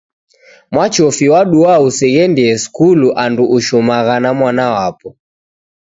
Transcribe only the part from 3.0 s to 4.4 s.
andu ushomagha na